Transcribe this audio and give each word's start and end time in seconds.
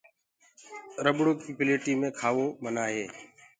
رٻڙو 1.05 1.31
ڪيٚ 1.41 1.57
پليٽي 1.57 1.93
مي 1.99 2.09
کآوو 2.19 2.45
منآه 2.63 2.89
هي۔ 2.95 3.05